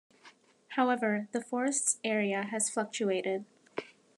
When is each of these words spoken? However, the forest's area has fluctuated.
However, 0.69 1.27
the 1.31 1.39
forest's 1.43 1.99
area 2.03 2.41
has 2.45 2.71
fluctuated. 2.71 3.45